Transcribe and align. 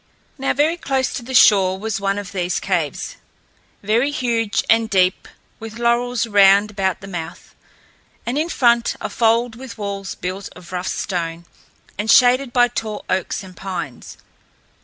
Now 0.39 0.51
very 0.55 0.77
close 0.77 1.13
to 1.13 1.21
the 1.21 1.35
shore 1.35 1.77
was 1.77 2.01
one 2.01 2.17
of 2.17 2.31
these 2.31 2.59
caves, 2.59 3.17
very 3.83 4.09
huge 4.09 4.63
and 4.67 4.89
deep, 4.89 5.27
with 5.59 5.77
laurels 5.77 6.25
round 6.25 6.71
about 6.71 7.01
the 7.01 7.07
mouth, 7.07 7.53
and 8.25 8.35
in 8.35 8.49
front 8.49 8.95
a 8.99 9.11
fold 9.11 9.55
with 9.55 9.77
walls 9.77 10.15
built 10.15 10.49
of 10.55 10.71
rough 10.71 10.87
stone 10.87 11.45
and 11.99 12.09
shaded 12.09 12.51
by 12.51 12.67
tall 12.67 13.05
oaks 13.11 13.43
and 13.43 13.55
pines. 13.55 14.17